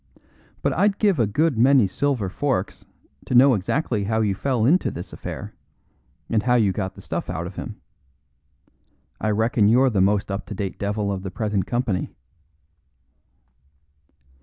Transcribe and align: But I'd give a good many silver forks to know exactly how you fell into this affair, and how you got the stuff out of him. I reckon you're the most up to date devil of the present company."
But 0.63 0.73
I'd 0.73 0.97
give 0.97 1.19
a 1.19 1.27
good 1.27 1.59
many 1.59 1.85
silver 1.85 2.27
forks 2.27 2.85
to 3.27 3.35
know 3.35 3.53
exactly 3.53 4.05
how 4.05 4.21
you 4.21 4.33
fell 4.33 4.65
into 4.65 4.89
this 4.89 5.13
affair, 5.13 5.53
and 6.27 6.41
how 6.41 6.55
you 6.55 6.71
got 6.71 6.95
the 6.95 7.01
stuff 7.01 7.29
out 7.29 7.45
of 7.45 7.55
him. 7.55 7.79
I 9.19 9.29
reckon 9.29 9.67
you're 9.67 9.91
the 9.91 10.01
most 10.01 10.31
up 10.31 10.47
to 10.47 10.55
date 10.55 10.79
devil 10.79 11.11
of 11.11 11.21
the 11.21 11.29
present 11.29 11.67
company." 11.67 12.15